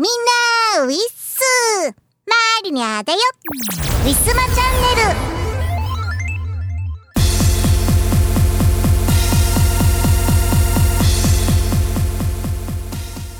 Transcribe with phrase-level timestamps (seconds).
[0.00, 0.12] みん
[0.76, 1.40] な、ウィッス
[2.24, 3.18] マリニャだよ。
[4.04, 5.18] ウィスマチャンネル。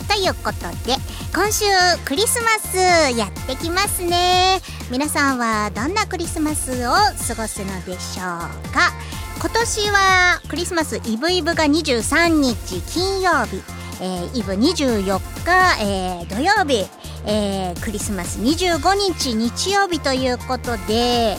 [0.09, 0.97] ということで、
[1.33, 1.65] 今週
[2.05, 2.77] クリスマス
[3.17, 4.61] やってきますね。
[4.91, 8.27] 皆さんはどんなクリスマスを過ごすのでしょう
[8.75, 8.93] か？
[9.41, 13.63] 今年はクリスマスイブイブが23日金曜日、
[14.01, 16.87] えー、イブ24日、えー、土曜日、
[17.27, 21.37] えー、クリスマス25日日曜日ということで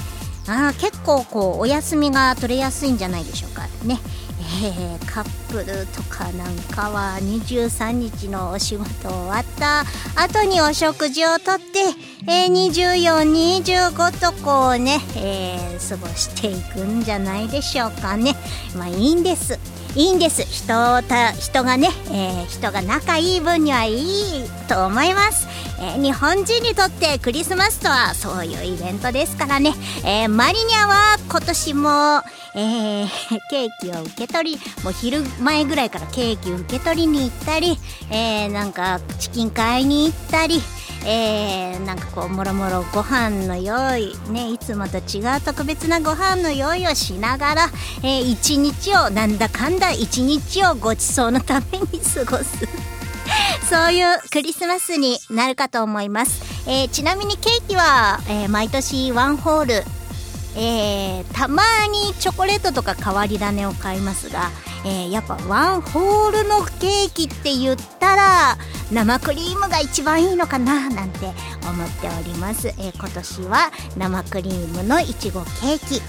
[0.47, 3.99] あ結構こうお休みが取れやすいんじゃないでしょうかね。
[4.61, 9.81] えー、カップルとかなんかは23日のお仕事終わった
[10.21, 11.79] 後にお食事をとって、
[12.27, 18.33] えー、2425とこうね、えー、過ごしていくんじゃないでしょうかね
[18.75, 19.59] まあいいんです
[19.95, 20.43] いいんです。
[20.43, 25.47] 人た人がね、えー、人が仲いい分にはいいと思います、
[25.79, 29.73] えー、日本人にとってクリスマスとはそういうイベントですからね、
[30.05, 31.89] えー、マリニャは今年も、
[32.55, 33.05] え、
[33.49, 37.79] ケーキを受け取りもう昼前ぐらいからケーキ受け取りに行ったり、
[38.11, 40.61] え、なんかチキン買いに行ったり
[41.05, 47.67] えー、なんかこうもろもろご飯の用意ねいつもと違う特別なご飯の用意をしながら、
[48.03, 52.89] えー、一日をなんだかんだ一日をごちそうのために過ごす。
[53.69, 59.98] そういうクリスマスになるかと思います、えー、ちなみにケーキは、え、毎年ワンホール
[60.55, 64.49] えー、たまにチョコレートとか変わり種を買いますが、
[64.85, 68.57] えー、やっぱワンホールのケーキって言ったら
[68.91, 76.01] 生クリームが一番いいのかななんて思っております、えー、今年は生クリームのいちごケーキ。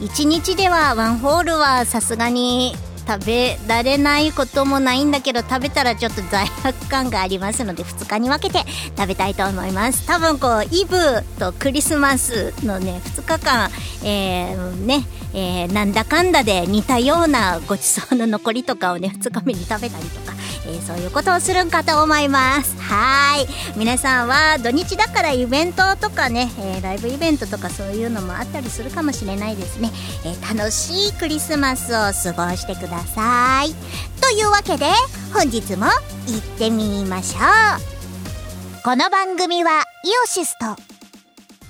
[0.00, 2.74] 1日ではワンホールはさすがに
[3.06, 8.64] 食べられないこともないんだけど食べたらちょっと罪悪感がありますので2日に分けて
[8.96, 10.06] 食べたいと思います。
[10.06, 10.96] 多分こうイブ
[11.38, 13.70] とクリスマスのね2日間
[14.02, 20.32] えー、ねえー、なんだかんだで似たようなごちそうの残りとかをね2日目に食べたりとか、
[20.66, 22.76] えー、そういうことをするんかと思います。
[22.80, 23.46] はい。
[23.76, 29.90] 皆さんは土日だからイベントとかね、えー、ライブイベントとかそういうのもあったりするかもしれないですね、
[30.24, 33.74] えー、楽しいクリスマスを過ごしてください。
[34.20, 34.86] というわけで
[35.32, 38.82] 本日も行ってみましょう。
[38.82, 39.82] この番組はイ
[40.24, 40.66] オシスと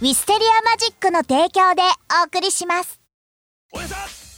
[0.01, 1.83] ウィステリアマジックの提供で
[2.23, 3.01] お送りします。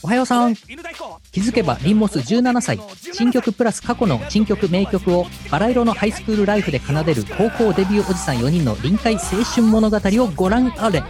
[0.03, 0.55] おはようさん。
[0.55, 2.79] 気づけばリンモス17歳。
[3.13, 11.03] 新曲プラス過去の新曲名曲をバラ色のハイスクールライフで奏でる高校デビューおじさん4人の臨海青春物語をご覧あれ。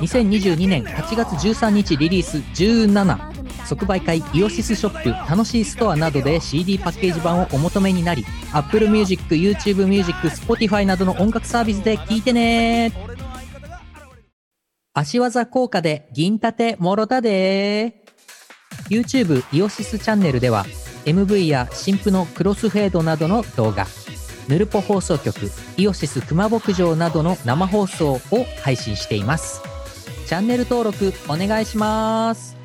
[0.00, 12.92] 2022年8月13日リリース17即売会イオシスショップ楽しいストアなどで CD パッケージ版をお求めになり Apple Music、YouTube Music、Spotify などの音楽サービスで聴いてね。
[14.92, 17.99] 足技効果で銀盾もろたで
[18.90, 20.66] YouTube イオシスチャンネルでは
[21.04, 23.86] MV や新婦のクロスフェードなどの動画
[24.48, 25.36] ヌルポ放送局
[25.76, 28.20] イオシス熊牧場などの生放送を
[28.62, 29.62] 配信しています。
[30.26, 32.56] チャンネル登録お願いします。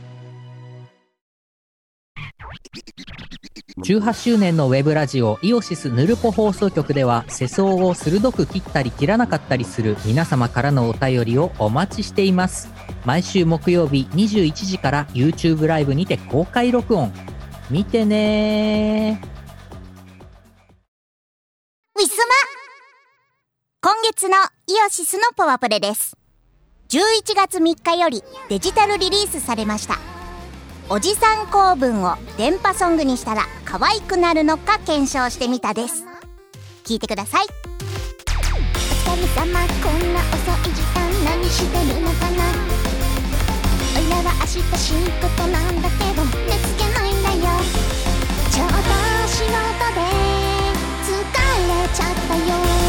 [3.78, 12.69] 18周年のウェブラジオイオシスヌルポ放送局では世相を鋭く切ったり切らなかったりする皆様からのお便りをお待ちしています。
[13.03, 17.12] 毎週木曜日21時から YouTube ライブにて公開録音。
[17.69, 19.19] 見てね
[22.00, 22.34] ウィスマ。
[23.81, 24.38] 今月の
[24.68, 26.16] イオシスのパワプレです。
[26.88, 30.15] 11月3日よりデジタルリリースされました
[30.88, 36.06] おじさん構文を電波ソングにしたら可愛くなるのか検証してみたです。
[36.84, 37.46] 聞いてください。
[37.46, 37.47] お
[39.09, 40.35] 疲れ様こんな遅
[40.69, 42.44] い時間何してるのかな。
[43.97, 47.41] おいらは明日仕事なんだけど寝つけないんだよ。
[48.52, 48.73] ちょっと
[49.28, 49.50] 仕事
[49.96, 50.02] で
[51.02, 52.84] 疲れちゃったよ。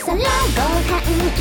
[0.00, 1.31] そろご飯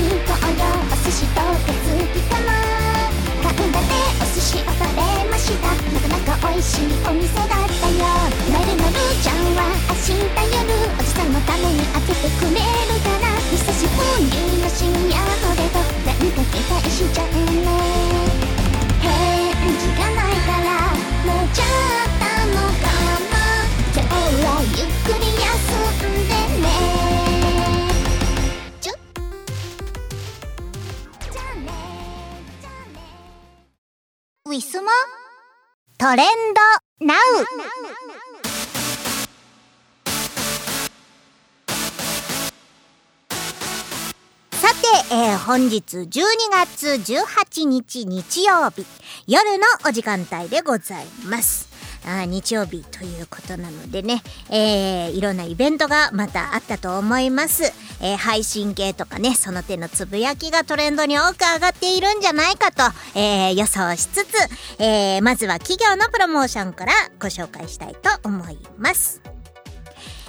[45.51, 46.07] 本日12
[46.49, 48.85] 月18日日曜日
[49.27, 51.67] 夜のお時間帯でございます。
[52.07, 57.65] あ日曜日ということなのでね、えーいろんなイベントがまたあったと思います。
[57.99, 62.83] えー配信系とかね、その手のつぶやきがトレンドに多く上がっているんじゃないかと、
[63.19, 69.21] えー予想しつつ、えまずは企業のプロモーションからご紹介したいと思います。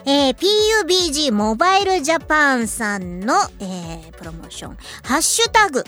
[0.05, 5.85] えー PUBG モバイルジャパンさんの、えープロモーション、ハッシュタグ、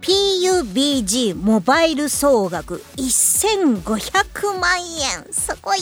[0.00, 5.32] PUBG モバイル総額1500万円。
[5.32, 5.78] すごい。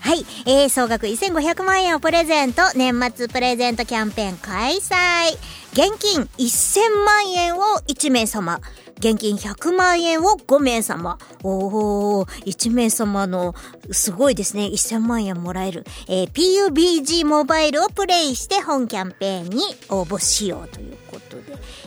[0.00, 5.32] はい、えー、総額1500万円をプレゼント、年末プレゼントキャンペーン開催。
[5.72, 8.60] 現金1000万円を1名様。
[9.02, 11.18] 現金100万円を5名様。
[11.42, 13.52] おー、1名様の、
[13.90, 14.66] すごいですね。
[14.66, 15.84] 1000万円もらえる。
[16.08, 21.42] えー PUBG モバイルをプレイして本キャンペーンに応募しようということで、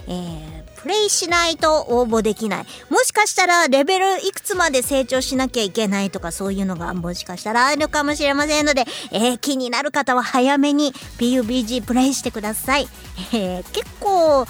[0.07, 2.65] えープレイしないと応募できない。
[2.91, 12.87] もしかしたらレベルいくつまで成長しなきゃいけないとかそういうのがもしかしたらあるかもしれませんので、えー気になる方は早めに PUBG プレイしてください。
[13.33, 14.45] えー結構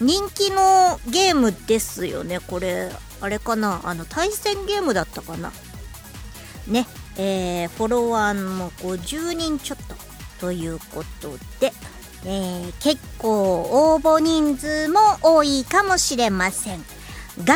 [0.00, 2.90] 人気のゲームですよね、これ。
[3.20, 3.80] あれかな？
[3.84, 5.52] あの対戦ゲームだったかな？
[6.66, 6.86] ね、
[7.16, 9.94] えーフォロワーも50人ちょっと
[10.40, 11.72] ということで、
[12.26, 16.84] えー結構応募人数も多いかもしれません。
[17.44, 17.54] が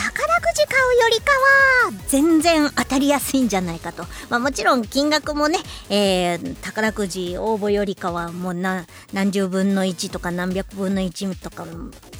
[0.00, 5.58] 宝くじ買うよりかは全然当たりやすいんじゃないかと、まあ、もちろん金額もね、
[5.90, 11.66] えー宝くじ応募よりかはもうな何十分の1とか何百分の1とか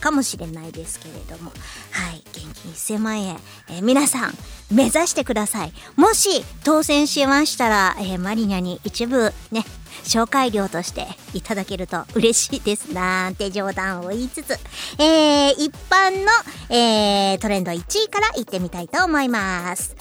[0.01, 1.53] かもしれないですけれども。
[1.91, 3.37] はい現金1000万円、
[3.69, 4.35] えー皆さん
[4.71, 5.73] 目指してください。
[5.97, 9.65] もし当選しましたら、えーマリニャに一部ね
[10.05, 14.53] 紹介料としていただけると嬉しいですなんて冗談を言いつつ、
[14.99, 19.97] えー一般の、えートレンド1位からいってみたいと思います。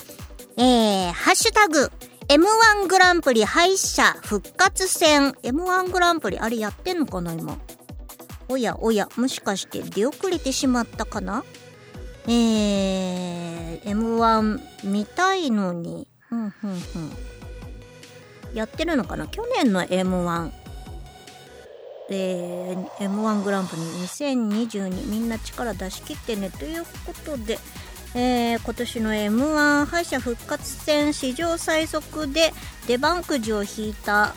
[0.58, 1.92] えー、ハッシュタグ、
[2.28, 5.32] M1 グランプリ敗者復活戦。
[5.44, 7.58] M1 グランプリ、あれやってんのかな今。
[8.50, 11.44] おやおや、もしかして出遅れてしまったかな？
[12.28, 16.08] えー、M1 見たいのに。
[16.28, 17.12] ふんふんふん。
[18.54, 19.28] やってるのかな？
[19.28, 20.52] 去年の M1。
[22.12, 27.60] えー、M1 グランプリ2022みんな力出し切ってねということで、
[28.16, 32.52] えー今年の M1 敗者復活戦史上最速で
[32.88, 34.34] 出番くじを引いた、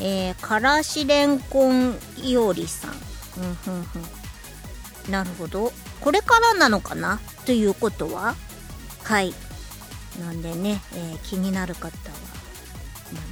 [0.00, 2.90] えー、からしれんこんいおりさん。
[2.90, 4.02] うんふんふん
[5.12, 5.72] なるほど。
[6.00, 7.20] これからなのかな？
[7.46, 8.34] ということは？
[9.04, 9.32] はい。
[10.20, 11.96] なんでね、えー気になる方は、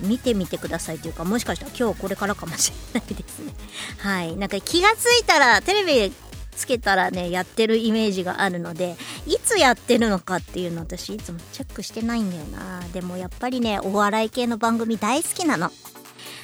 [0.03, 3.53] 見てみてくださいというか、もしかしたら今日これからかもしれないですね。
[3.99, 4.37] はい。
[4.37, 6.13] なんか気がついたら、テレビ
[6.57, 8.97] つけたらね、やってるイメージがあるので、
[9.27, 12.81] いつやってるのかっていうの私いつもチェックしてないんだよな。
[12.93, 15.71] でもやっぱりね、お笑い系の番組大好きなの。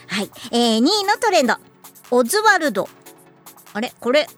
[0.08, 0.30] はい。
[0.52, 1.56] えー、2位のトレンド。
[2.10, 2.88] オズワルド。
[3.72, 3.92] あれ？
[3.98, 4.28] これ、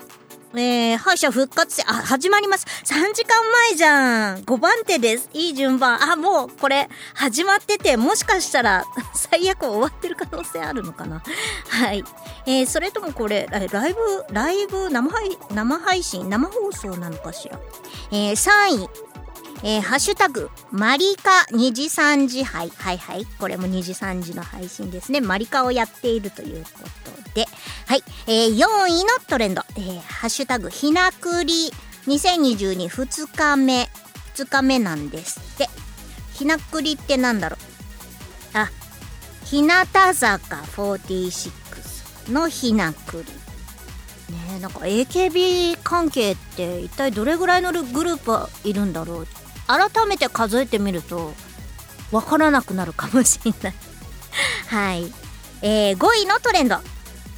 [0.55, 2.65] えー、敗者復活戦、あ、始まります。
[2.85, 4.39] 3時間前じゃん。
[4.39, 5.29] 5番手です。
[5.35, 6.03] いい順番。
[6.11, 11.23] あ、もう、これ、始まってて、もしかしたら、 最悪終わってる可能性あるのかな。
[11.69, 12.03] はい。
[12.47, 17.59] えー、それともこれ、ライブ、ライブ、生配、生配信、生放送なのかしら。
[18.11, 18.89] えー、3位。
[19.65, 22.71] えー、ハッシュタグ、マリカ2時3時杯。
[22.71, 23.27] はいはい。
[23.39, 25.21] これも2時3時の配信ですね。
[25.21, 26.71] マリカをやっているというこ
[27.05, 27.28] とで。
[27.87, 28.03] はい。
[28.27, 29.63] えー、4位のトレンド。
[29.77, 31.73] えー、ハッシュタグ、ひなくり
[32.07, 33.89] 2022 2日目。
[34.35, 35.69] 2日目なんですって。
[36.35, 38.59] ひなくりってなんだろう？
[38.59, 38.71] あ、
[39.45, 39.69] 日向
[40.15, 43.33] 坂46のひなくり。
[44.35, 49.27] ねえなんか AKB 関係って一体どれぐらいのグループいるんだろう？
[49.67, 51.33] 改めて数えてみると
[52.13, 53.75] わからなくなるかもしれない
[54.69, 55.13] はい、
[55.63, 56.79] えー、5位のトレンド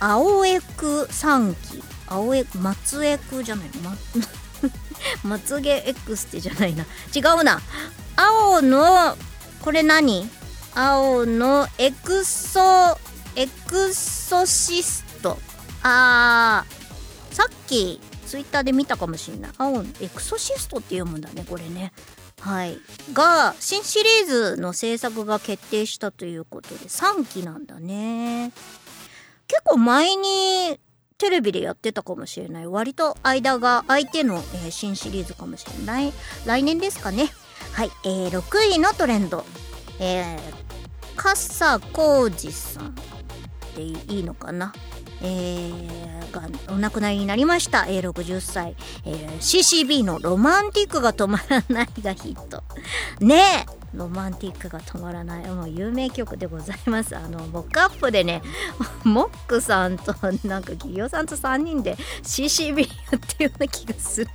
[0.01, 1.83] 青江区3期。
[2.09, 3.97] 青江松江区じゃないま
[5.23, 6.85] まつげ X ってじゃないな。
[7.15, 7.61] 違うな。
[8.17, 9.17] 青の
[9.63, 10.29] これ何？
[10.75, 12.99] 青のエクソ
[13.37, 15.39] エクソシスト。
[15.83, 17.35] あー。
[17.35, 19.53] さっきツイッターで見たかもしれない。
[19.57, 21.93] 青のエクソシストって読むんだねこれね。
[22.41, 22.79] はい。
[23.13, 28.53] が新シリーズの制作が決定したということで3期なんだね。
[29.51, 30.79] 結構前に
[31.19, 32.69] テレビでやってたかもしれない。
[32.69, 36.13] 割と間が相手の、えー新シリーズかもしれない。
[36.47, 37.31] 来年ですかね。
[37.73, 39.45] はい、えー、6位のトレンド。
[39.99, 40.39] えー、
[41.17, 42.95] 笠浩二さん。
[43.75, 44.73] でいいのかな。
[45.23, 48.75] えー、がお亡くなりになりました、えー、60歳、
[49.05, 52.63] えー、CCB の「ロマンティックが止まらない」がヒット。
[53.21, 53.81] ねえ。
[53.95, 55.51] ロマンティックが止まらない。
[55.51, 57.17] もう有名曲でございます。
[57.17, 58.43] あのモックアップでね
[59.03, 64.31] モックさんとなんか企業さんと3人で CCB やってるような気がする。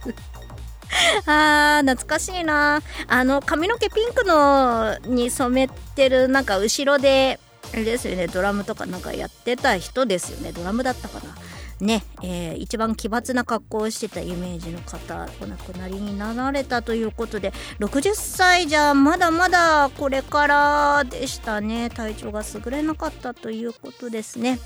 [1.25, 2.81] あー懐かしいな。
[3.07, 7.39] あの髪の毛ピンクのに染めてるなんか後ろで
[7.83, 10.51] ですよねドラムとかなんかやってた人ですよね。
[10.51, 11.35] ドラムだったかな。
[11.81, 21.89] ね、えー、一番奇抜な格好をしてたイメージの方お亡くなりになられたということで60歳じゃまだまだこれからでしたね。
[21.89, 24.59] 体調が優れなかったということですね。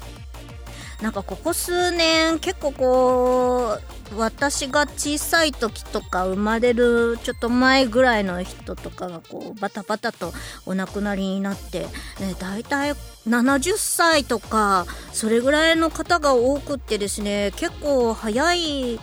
[1.02, 3.78] なんかここ数年結構こ
[4.14, 10.34] う私が小さい時とか生まれるちょっと前ぐらいの人とかがこうバタバタと
[10.66, 11.84] お亡くなりになって、
[12.20, 12.94] ね、大体
[13.28, 19.00] 70歳とかそれぐらいの方が多くってですね結構早い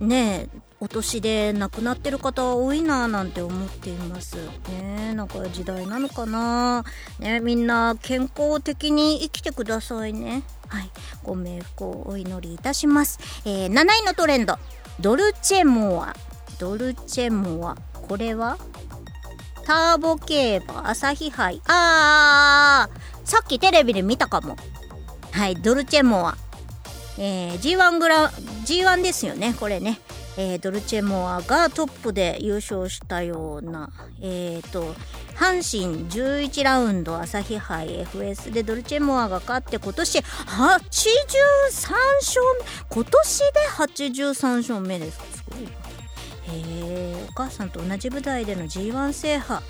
[0.00, 0.48] ね
[0.82, 4.36] お年で亡くなってる方多いなぁなんて思っています。
[4.70, 6.84] ねなんか時代なのかな。
[7.18, 10.42] ねみんな健康的に生きてくださいね。
[10.68, 10.90] はい。
[11.22, 14.56] ご冥福をお祈りいたします、えー、7位のトレンド。
[15.00, 16.16] ドルチェモア。
[16.58, 17.76] ドルチェモア。
[18.08, 18.56] これは？
[19.66, 21.60] ターボ競馬朝日杯。
[21.66, 23.28] あー。
[23.28, 24.56] さっきテレビで見たかも。
[25.30, 25.56] はい。
[25.56, 26.36] ドルチェモア。
[27.18, 29.54] えー、G1 グラ G1 ですよね。
[29.60, 30.00] これね。
[30.36, 34.94] えー、ドルチェモアがトップで優勝したような、えーと、
[35.34, 40.22] 阪神11ラウンド朝日杯 FS でドルチェモアが勝って今年83
[42.20, 43.44] 勝目今年で
[43.76, 45.24] 83勝目ですか？
[45.24, 45.70] すごいな。
[46.52, 49.62] えお母さんと同じ舞台での G1 制覇。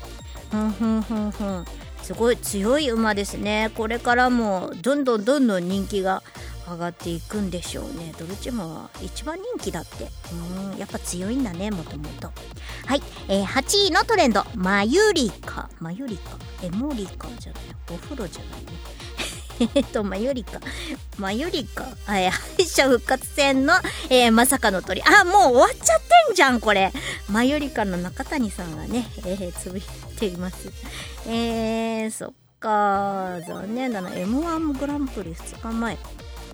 [0.51, 1.65] ふんふんふんふん。
[2.01, 3.71] すごい強い馬ですね。
[3.75, 6.23] これからもどんどんどんどん人気が
[6.71, 10.07] 上がっていくんでしょうねドルチェモは一番人気だって
[10.71, 12.31] うんやっぱ強いんだねもともと
[12.85, 16.37] はい、えー、8位のトレンドマユリカマユリカ？
[16.65, 17.27] エモリカ？
[17.39, 19.01] じゃないお風呂じゃないね
[19.75, 20.59] えっと、マユリカ。
[21.17, 21.85] マユリカ？
[22.07, 23.73] あ、え敗者復活戦の、
[24.09, 25.01] えー、まさかの鳥。
[25.03, 26.91] あ、もう終わっちゃってんじゃん、これ。
[27.29, 30.71] マユリカの中谷さんがね、えー、つぶやいています。
[31.27, 33.39] えー、そっか。
[33.47, 34.09] 残念だな。
[34.09, 35.97] M1 グランプリ2日前。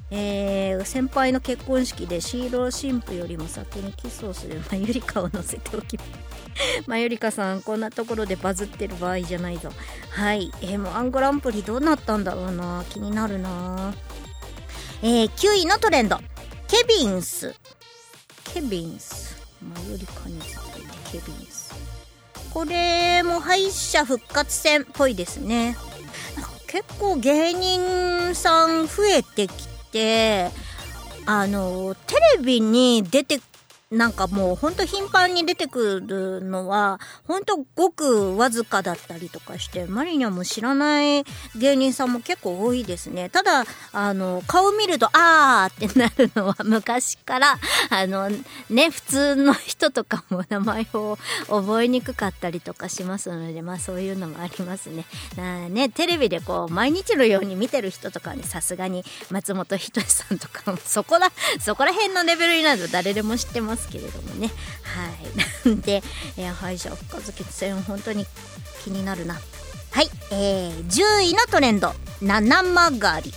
[0.09, 6.27] えー、先輩の結婚式でシーロー新婦よりも先にキスをするマユリカを乗せておきます。
[6.87, 9.71] マユリカさんこんなところでバズってる場合じゃないぞ。
[10.09, 10.51] はい。
[10.61, 12.83] M1 グランプリどうなったんだろうな。
[12.89, 13.93] 気になるな。
[15.01, 16.17] えー、9位のトレンド。
[16.67, 17.53] ケビンス。
[18.45, 19.37] ケビンス。
[19.61, 20.55] マユリカについ
[21.11, 21.73] てケビンス。
[22.53, 25.77] これも敗者復活戦っぽいですね。
[26.67, 29.76] 結構芸人さん増えてきて
[31.25, 33.39] あのテレビに出て
[33.89, 41.23] なんかもうほんと頻繁に出てくるのは、ほんとごくわずかだったりとかして、マリニャも知らない
[41.55, 43.29] 芸人さんも結構多いですね。
[43.29, 43.63] ただ、
[43.93, 47.57] あの、顔見ると、あーってなるのは昔から、
[47.89, 48.29] あの、
[48.69, 51.17] ね、普通の人とかも名前を
[51.47, 55.05] 覚えにくかったりとかしますので、まあそういうのもありますね。
[55.69, 64.49] ね、テレビでこう、毎日のように見てる人とかにさすがに松本人志さんとかも、そこら、そこら辺のレベルになると誰でも知ってますますけれどもね。
[64.83, 65.67] はい。
[65.67, 66.03] な んで、
[66.35, 68.25] えー、敗者復活決戦本当に
[68.83, 69.39] 気になるな。
[69.91, 71.93] はい、えー、10位のトレンド。
[72.21, 73.33] 七曲がり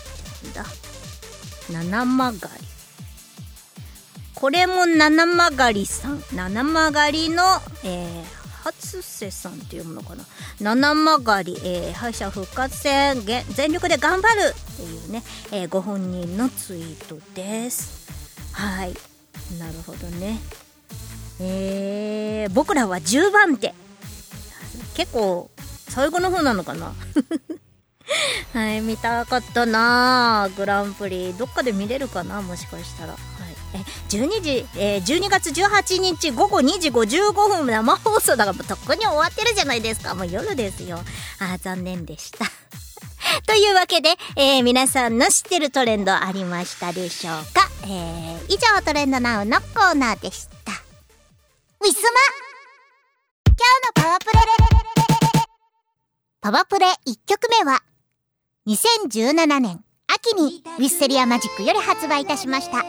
[0.55, 0.65] だ。
[1.71, 2.67] 七曲がり。
[4.35, 6.25] これも七曲がりさん。
[6.35, 7.45] 七曲がりの、
[7.85, 8.25] えー、
[8.65, 10.25] 初瀬さんっていうものかな。
[10.61, 18.09] 七曲がり、えー、敗者復活戦全力で頑張るっていうね、えー、ご本人のツイートです。
[18.53, 19.10] はい。
[19.59, 20.38] なるほどね。
[21.40, 23.75] えー、僕らは10番手。
[24.95, 25.50] 結構
[25.88, 26.95] 最後の方なのかな。
[28.52, 33.21] はい見たかったなグランプリどっかで見れるかなもしかしたら、はい、
[33.75, 33.78] え
[34.09, 40.14] 12時、えー、12月18日午後2時55分生放送だからもうとっくに終わってるじゃないですか。
[40.14, 40.99] もう夜ですよ。
[41.38, 42.45] あ残念でした。
[43.47, 47.69] というわけで、えー、皆さんの知ってるトレンドありましたでしょうか？
[47.85, 50.73] えー、以上トレンドナウのコーナーでした。
[51.81, 52.21] ウィスマ
[53.47, 54.41] 今日のパワープレ
[56.43, 57.83] パワープレ1曲目は、
[58.67, 62.79] 2017年秋にウィステリアマジックより発売いたしました。
[62.79, 62.83] ウ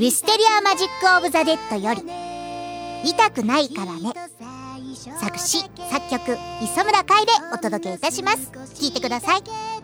[0.00, 2.02] ィステリアマジックオブザデッドより、
[3.10, 4.12] 痛くないからね。
[4.96, 5.58] 作詞
[5.90, 8.50] 作曲磯村海でお届けいたします。
[8.74, 9.77] 聞いてください。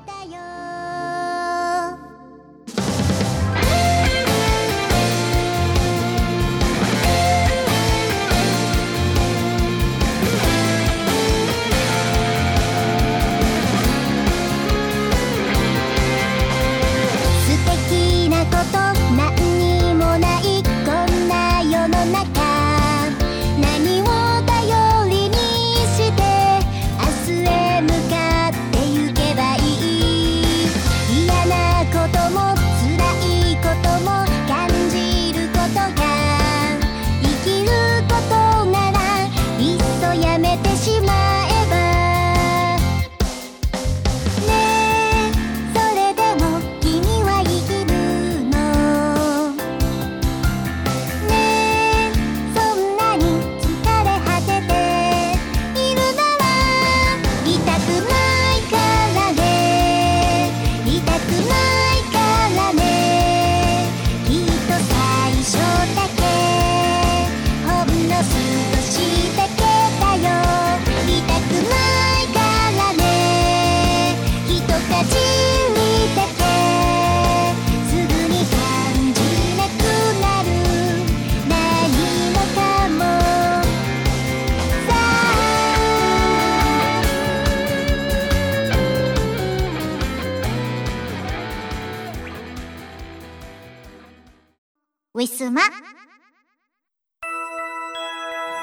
[95.55, 95.63] ウィスマ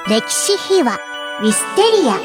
[0.10, 1.00] 歴史秘話
[1.42, 2.18] ウィステリア。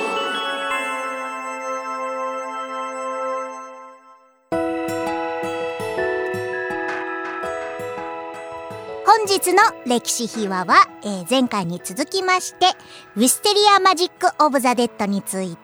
[9.07, 12.67] 本日の歴史秘話は、えー前回に続きまして
[13.15, 15.61] ウィステリアマジック・オブ・ザ・デッドについて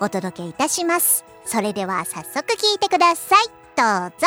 [0.00, 1.24] お届けいたします。
[1.44, 3.46] それでは早速聞いてください。
[3.76, 4.26] どうぞ。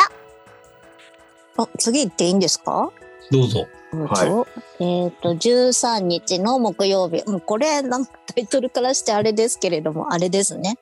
[1.58, 2.90] あ、次行っていいんですか？
[3.30, 3.66] どうぞ。
[4.02, 4.46] は
[4.80, 4.84] い。
[4.84, 7.24] えっ、と、13日の木曜日。
[7.28, 10.78] もうこれ、なんかタイトルからしてあれですけれども、あれですね。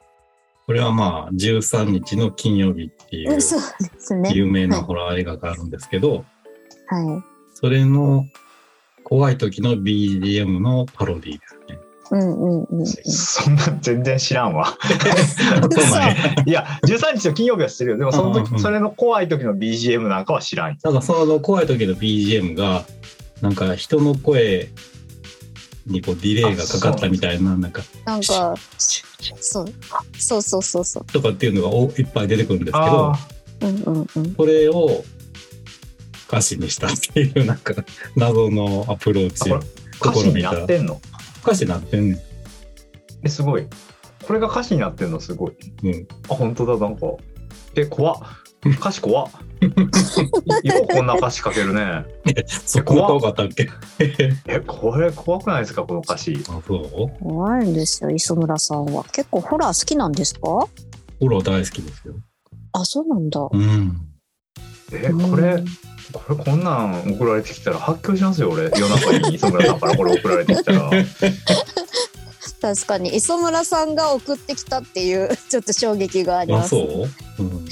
[0.67, 3.39] これはまあ、13日の金曜日っていう。
[4.33, 6.25] 有名なホラー映画があるんですけど、
[6.87, 7.23] は
[7.55, 8.27] それの
[9.05, 11.75] 怖い時の BGM のパロディーですね。
[11.77, 11.93] い。
[12.13, 12.87] うんうんうんうん。
[12.87, 14.77] そんなん全然知らんわ。
[15.71, 16.15] そうなんや
[16.47, 17.99] いや、13日の金曜日は知ってるよ。
[17.99, 20.79] でもその時、うんうんうんそれの怖い時の BGM なんかは知らん。
[20.83, 22.85] なんかその怖い時の BGM が、
[23.43, 24.71] なんか人の声
[25.87, 28.55] にこうディレイがかかったみたいな、なんか、なんか、
[29.41, 29.75] そう。
[30.17, 31.05] そうそうそうそう。
[31.07, 33.19] とかっていうのがおいっぱい出てくるんですけどあ、
[33.63, 34.35] うんうんうん。
[34.35, 35.05] それを
[36.29, 37.75] 歌詞にしたっていう、なんか
[38.17, 39.59] 謎のアプローチあ、
[39.99, 41.01] これ歌詞になってんの？
[41.45, 42.21] 歌詞になってんねん。
[43.25, 43.67] え、すごい。
[44.23, 45.21] これが歌詞になってんの？
[45.21, 45.53] すごい。
[45.83, 46.07] うん。
[46.31, 47.09] あ、本当だ、なんか。
[47.75, 48.17] え、怖っ。
[48.65, 49.31] 歌詞怖っ。
[49.63, 52.05] よくこんな歌詞書けるね。
[52.67, 53.69] そこが怖かったっけ？
[54.47, 56.39] え、これ怖くないですか、この歌詞。
[56.49, 57.19] あ、そう？
[57.23, 59.05] 怖いんですよ、磯村さんは。
[59.05, 60.41] 結構ホラー好きなんですか？
[60.41, 60.69] ホ
[61.29, 62.15] ラー大好きですよ。
[62.73, 63.41] あ、そうなんだ。
[63.51, 64.01] うん。
[64.93, 65.63] え、これ、
[66.13, 68.65] これこんなん送られてきたら発狂しますよ、俺。
[68.65, 70.91] 夜中に磯村さんからこれ送られてきたら。
[72.63, 76.71] 確かに、磯村さんが送ってきたっていう、 ちょっと衝撃がありあ、ます。
[76.71, 77.09] そう？
[77.41, 77.67] うん。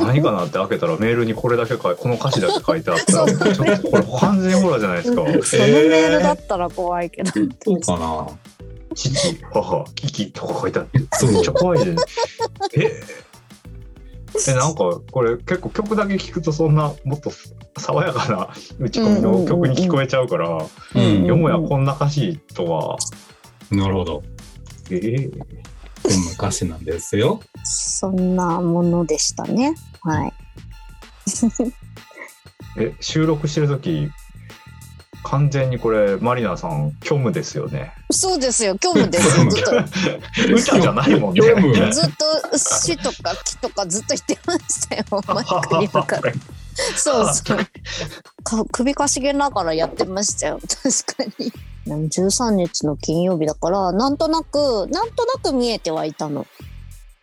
[0.00, 7.30] 何かなって開けたらメールにこれだけ書いこの歌詞だけ書いてあったらちょっとこれ完全ホラーじゃないですか そのメールだったら怖いけど。
[7.30, 8.26] そうかな。
[8.94, 9.10] 父
[9.52, 11.96] 母キキとか書いてあってめっちゃ怖いじゃん
[12.76, 13.00] え
[14.48, 17.30] えなんかこれ結構曲だけ聞くとそんなもっと
[17.78, 21.24] 爽やかな打ち込みの曲に聞こえちゃうからうん。
[21.24, 22.98] よもやこんな歌詞とは
[23.72, 24.22] なるほど。
[24.90, 25.62] えー
[26.02, 27.40] こんな歌詞なんですよ。
[27.62, 29.74] そんなものでしたね。
[30.00, 30.32] はい。
[32.76, 34.10] え収録してる時
[35.24, 39.50] 完全にこれマリナさん虚無ですよねそうですよ、虚無ですよ。
[39.50, 39.70] ずっと、
[40.56, 41.42] 歌じゃないもんね
[41.92, 45.04] ずっと死とか木とかずっと言ってましたよ。
[45.10, 46.32] マイクに向かって。
[46.96, 47.56] そうそう。
[48.44, 50.60] か首かしげながらやってましたよ。
[50.82, 51.52] 確かに。
[51.86, 56.46] 13日の金曜日だから、なんとなく、なんとなく見えてはいたの。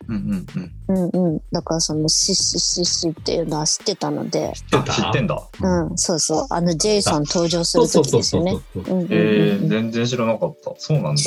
[0.08, 0.46] うんうん
[0.88, 1.42] うんうんうん。
[1.52, 6.46] だからその、シッシッシッシッっていうのは知ってたので、あ知ってんだうん、そうそう。
[6.50, 8.58] あの、ジェイソン登場する時ですよね。
[8.74, 8.82] そう。
[8.82, 11.22] うんうんうんえー、全然知らなかったそうなんだ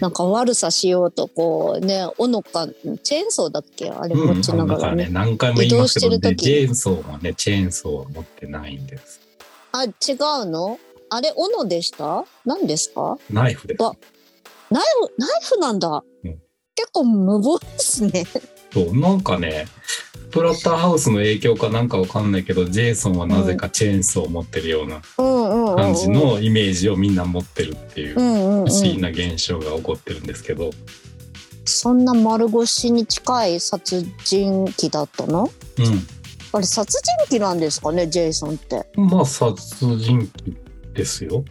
[0.00, 2.66] なんか悪さしようとこうね、斧か、
[3.02, 3.90] チェーンソーだっけ？
[3.90, 4.74] あれ持ちながらね。
[4.74, 9.20] だからね、何回も言いますけど、ね、移動してる時ジェーンソーはね、チェーンソーは持ってないんです。
[9.72, 10.78] あ、違うの？
[11.10, 12.24] あれ、斧でした？
[12.44, 13.18] 何ですか？
[13.30, 13.78] ナイフです。
[13.78, 13.94] ば
[14.70, 16.42] ナイフナイフなんだ、うん。
[16.74, 18.24] 結構無謀ですね。
[18.72, 19.66] そう、なんかね、
[20.32, 25.76] プラッターハウスの影響かなんかわかんないけど、ジェイソンはなぜかチェーンソーを持ってるようなうんうんうんうん。
[25.76, 28.72] 感じのイメージをみんな持ってるっていう不うんうんうん。
[28.72, 30.70] 思議な現象が起こってるんですけど、
[31.64, 35.50] そんな丸腰に近い殺人鬼だったの？
[36.54, 38.86] あれ殺人鬼なんですかねジェイソンって？
[38.96, 39.08] うん。
[39.08, 39.56] まあ、殺
[39.98, 40.56] 人鬼
[40.94, 41.44] ですよ。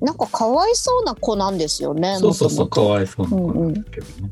[0.00, 4.30] なんかかわいそうな子なんですよねそうそうそう、かわいそうな子なんですけどね。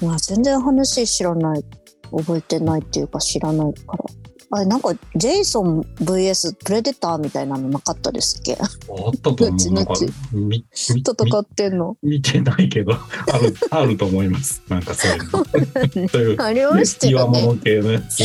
[0.00, 1.64] とまあ全然話知らない
[2.10, 4.04] 覚えてないっていうか知らないから
[4.50, 8.54] あれなんかジェイソン VS プレデターみたいなのなかったですっけ？
[8.54, 9.72] あったと思う。
[9.74, 11.98] なんか後、み、み、戦ってんの？
[12.02, 12.94] み見てないけど、
[13.30, 14.62] ある、あると思います。
[14.70, 16.08] なんかそういうの。
[16.08, 18.22] そういう、ありました岩よね物系のやつ。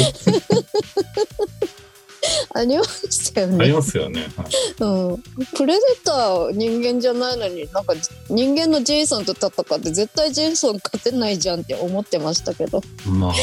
[2.55, 4.21] ありましたよありねますよね。
[4.35, 4.47] はい
[4.79, 5.23] うん、
[5.55, 7.93] プレデター人間じゃないのになんか
[8.29, 12.81] 人間のジェイソンと戦って絶対ジェイソン勝てないじゃんって思ってましたけど。
[13.07, 13.33] まあ、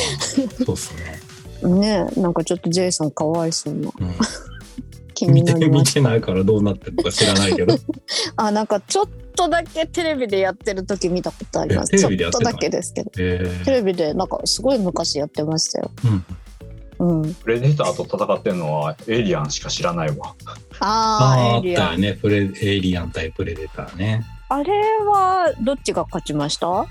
[0.64, 1.20] そうっすね。
[1.68, 3.90] ねえなんかちょっとジェイソンかわいそうな。
[3.98, 4.14] うん。
[5.14, 5.94] 気に見て、見なりました。
[5.94, 7.74] てないからどうなってるのか知らないけど。
[8.36, 11.94] あなんかちょっとだけテレビでやってる時見たことあります。
[11.94, 13.10] えちょっとだけですけど。
[13.18, 15.90] えテレビでなんかすごい昔やってましたよ。
[15.96, 16.24] ー、うん。
[17.00, 20.34] うんプレデターと戦ってるのはエイリアンしか知らないわ。
[20.80, 22.12] あああ、あっあエイリアンたよね。
[22.14, 24.24] プレ、エイリアン対プレデターね。
[24.50, 24.72] あれ
[25.06, 26.66] はどっちが勝ちました？
[26.68, 26.86] どっ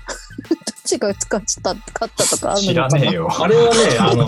[0.84, 1.28] ちが勝っ
[1.62, 3.28] た勝ったとかあるの知らかなねえよ。
[3.30, 3.70] あれはね、
[4.00, 4.26] あの、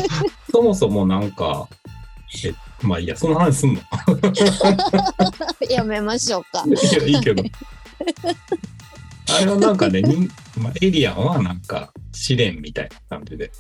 [0.52, 1.66] そもそもなんか、
[2.44, 2.54] え、
[2.86, 3.80] まあいいや、その話すんの？
[5.68, 7.42] やめましょうかいや、いいけど。
[9.34, 13.50] あれはなんかね、にまあ、エイリアンはなんか試練みたいな感じで、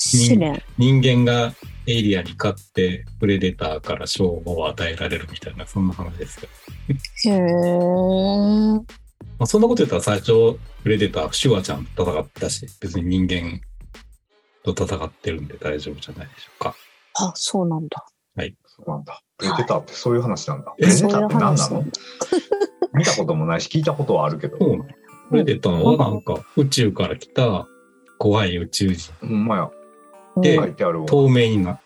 [0.00, 1.54] 試練人間が
[1.86, 6.48] エイリアンに勝って、プレデターから称号を与えられるみたいな、そんな話ですよ。
[7.26, 7.40] へえ
[9.38, 13.60] まあ、そんなこと言ったら最初、プレデター、シュワちゃんと戦ってたし、別に人間
[14.62, 16.74] と戦ってるんで大丈夫じゃないでしょうか。
[17.16, 18.04] あそうなんだ
[18.66, 19.22] そうなんだ。
[19.36, 20.74] プレデターってそういう話なんだ。
[20.78, 20.84] え？
[20.84, 21.56] プレデターって何なの？
[21.56, 21.92] そういう話なん
[22.94, 24.58] 見たこともないし、聞いたことはあるけど。
[24.58, 24.84] そうなの
[25.30, 27.66] プレデターはなんか宇宙から来た
[28.18, 29.70] 怖い宇宙人、ほんまや。
[30.36, 31.06] で書いてあるわ。
[31.06, 31.80] 透明にな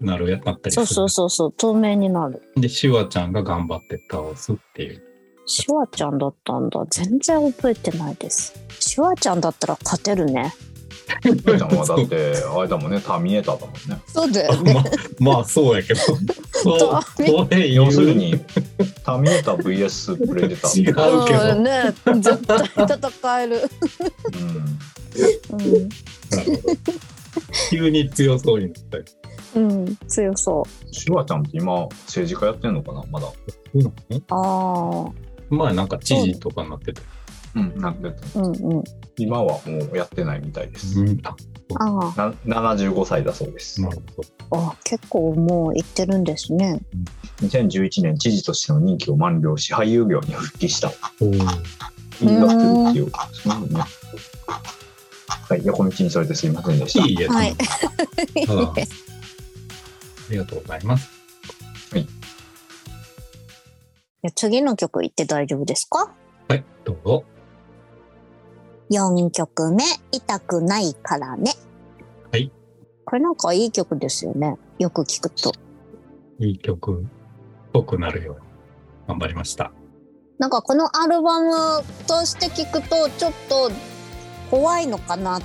[0.00, 0.86] なるやなったりする。
[0.86, 5.02] そうそうそうそう透明になるで、シュワちゃんが頑張って倒すっていう。
[5.46, 10.52] シュワちゃんだったんだ全然覚えてないですシュワちゃんだったら勝てるね
[11.22, 14.02] プレちゃんはだって、あれだもんね、ターミネーターだもんね。
[14.08, 14.74] そうだよね
[15.20, 16.00] ままあそうやけど。
[16.00, 16.18] そう、
[16.78, 18.38] そう要するに、
[19.04, 20.80] ターミネーター VS プレデター。
[20.80, 21.56] 違うけど。
[21.56, 22.58] うんね絶対
[22.98, 23.62] 戦える、
[25.52, 25.60] うん。
[25.60, 25.88] うん
[27.70, 29.04] 急に強そうになったり。
[29.54, 33.02] うん、強そシュワちゃんって今、政治家やってんのかな？
[33.10, 33.26] まだ。
[33.26, 33.34] そ
[33.74, 34.16] うなの？
[34.18, 37.00] うああ前なんか知事とかになってて。
[37.54, 38.84] うん、なってたうんうん
[39.18, 41.00] 今はもうやってないみたいです。
[41.00, 41.34] うん、あ、
[41.80, 43.88] あな75歳だそうですな。
[43.88, 44.58] るほど。
[44.58, 46.80] ああ結構もう行ってるんですね
[47.40, 50.92] 2011年、知事としての任期を満了し、俳優業に復帰した。
[51.20, 51.34] おー
[52.20, 53.10] いいがってるっていう。
[53.32, 53.80] そうね。
[55.48, 57.06] はい、横道にそれてすいませんでした。
[57.06, 57.32] いいやつ。
[57.32, 57.54] はい
[60.28, 61.08] ありがとうございます。
[61.92, 66.12] じゃあ次の曲行って大丈夫ですか？
[66.48, 67.24] はい、どうぞ。
[68.90, 71.52] 4曲目「痛くないからね」
[72.30, 72.52] はい
[73.04, 75.52] これなんかいい曲ですよねよく聞くと
[76.38, 77.04] いい曲っ
[77.72, 78.46] ぽくなるように
[79.08, 79.72] 頑張りました。
[80.38, 83.70] なんかこのアルバムとして聞くとちょっと
[84.50, 85.42] 怖いのかなっ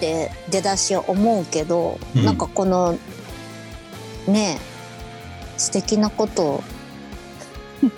[0.00, 2.24] て出だしは思うけど、うん。
[2.24, 2.98] なんかこの
[4.26, 6.42] ねえ素敵なこと。
[6.42, 6.64] を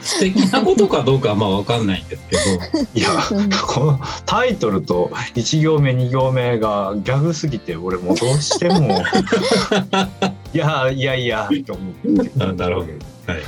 [0.00, 3.50] 素敵なことかどうかはまあわかんないんですけど、 いや、うん。
[3.50, 9.02] このタイトルと1行目2行目がギャグすぎて俺もうどうしても。
[10.54, 12.44] いやいやいやと思って。
[12.44, 13.32] あなるほど。
[13.32, 13.42] はい。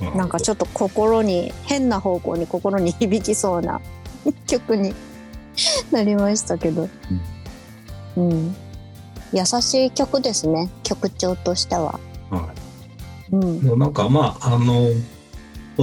[0.00, 0.16] まあ。
[0.16, 3.80] なんかちょっと心に変な方向に心に響きそうな
[4.46, 4.94] 曲に
[5.90, 6.88] なりましたけど、
[8.16, 8.54] うん、
[9.32, 10.70] 優しい曲ですね。
[10.82, 11.98] 曲調としては。
[12.30, 12.52] は
[13.32, 13.34] い。
[13.34, 13.60] うん。
[13.60, 14.90] でもなんかまああの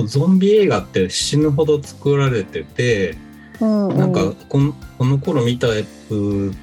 [0.06, 3.18] ゾンビ映画って死ぬほど作られてて、
[3.62, 6.54] うんうん、なんかこのこの頃見たやつ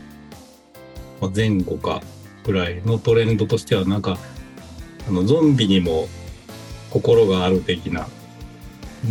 [1.20, 2.02] まあ前後か
[2.44, 4.18] ぐらいのトレンドとしてはなんか
[5.08, 6.08] あのゾンビにも
[6.90, 8.06] 心がある的な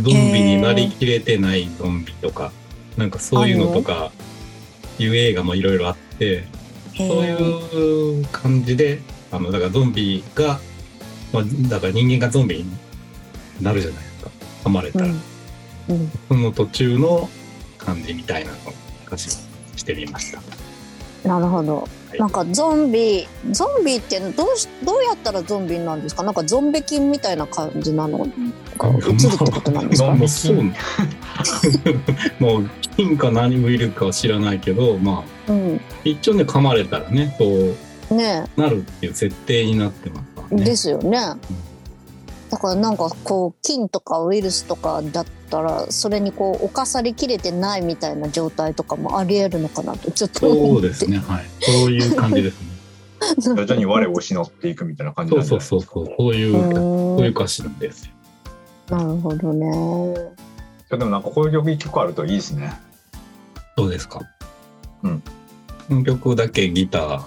[0.00, 0.12] ンビ
[0.42, 2.52] になりきれてないゾンビとか
[2.96, 4.10] なんかそういうのとか
[4.98, 6.44] いう映画もいろいろあって
[6.96, 9.00] そういう感じで
[9.30, 10.60] あのだからゾンビが、
[11.32, 12.66] まあ、だから人間がゾンビに
[13.60, 14.30] なるじゃないですか
[14.64, 15.06] 噛まれたら。
[15.06, 15.12] うん
[15.88, 17.28] うんその途中の
[17.76, 18.72] 感じみたいなのを
[19.06, 20.40] 歌詞にしてみました。
[21.28, 21.88] なるほど。
[22.14, 26.22] いなんかゾンビ、ゾンビってどうしどうやったらゾンビなんですか？
[26.22, 30.14] なんかゾンビ菌みたいな感じなのが映るってことなんですか？
[30.14, 30.62] まあそう。
[32.38, 35.80] もう菌か何ウイルスかは知らないけど、まあうん。
[36.04, 40.64] 一応ね噛まれたらねそうねなるっていう設定になってますからね。
[40.64, 41.18] ですよね。
[42.50, 51.18] だからなんかこう菌とかウイルスとかだったらそれにこう侵されきれてないみたいな状態とかもありえるのかなとちょっとそうですね。
[51.18, 51.44] はい。
[51.60, 52.72] そういう感じですね。
[53.38, 56.14] 徐々に我を失っていくみたいな感じそなうんそうじゃないそうそう。
[56.18, 56.72] そういう、う
[57.18, 58.12] そういう歌詞なんですよ。
[58.98, 60.42] なるほどね。
[60.92, 62.74] いやでもなんかこういう曲一曲あるといいですね。
[63.78, 64.20] そうですか。
[65.02, 65.22] うん。
[65.88, 67.22] この曲だけギター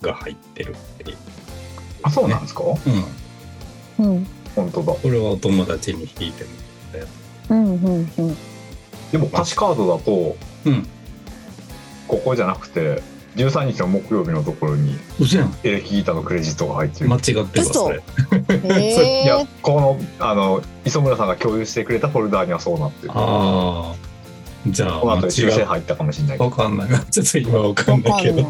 [0.00, 1.16] が入ってるっていう。
[2.04, 2.62] あ、そうなんですか、
[3.98, 4.06] うん。
[4.06, 4.92] うん本当だ。
[4.92, 6.50] これはお友達に弾いても
[6.94, 7.08] らっ
[7.48, 8.36] うんうんうん。
[9.10, 10.86] でも歌詞カードだと、うん
[12.06, 13.02] ここじゃなくて、
[13.36, 14.98] 13日の木曜日のところに。
[15.62, 17.10] エレキギターのクレジットが入ってる。
[17.10, 18.02] 間違ってるわ、それ。
[18.48, 19.46] へ いやえ。
[19.62, 23.12] このあの磯村さんが共有してくれたフォルダーにはそうなってる。
[23.12, 24.06] こああ。
[24.68, 26.56] じゃあ、の後で修正間違っ入ったかもしれないけわど。
[26.56, 26.88] かんない。
[27.10, 28.42] ちょっと今わかわんないけど。